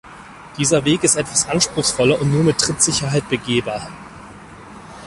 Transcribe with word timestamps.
Dieser 0.57 0.83
Weg 0.83 1.03
ist 1.03 1.15
etwas 1.15 1.47
anspruchsvoller 1.47 2.19
und 2.19 2.31
nur 2.31 2.43
mit 2.43 2.57
Trittsicherheit 2.57 3.29
begehbar. 3.29 3.87